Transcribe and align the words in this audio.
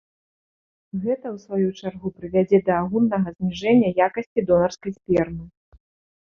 Гэта 1.03 1.25
ў 1.31 1.37
сваю 1.43 1.67
чаргу 1.83 2.07
прывядзе 2.21 2.57
да 2.69 2.79
агульнага 2.85 3.27
зніжэння 3.37 3.93
якасці 4.07 4.47
донарскай 4.49 4.91
спермы. 4.97 5.45